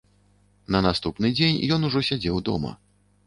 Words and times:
На 0.75 0.79
наступны 0.85 1.29
дзень 1.37 1.61
ён 1.77 1.87
ужо 1.89 2.03
сядзеў 2.09 2.41
дома. 2.51 2.73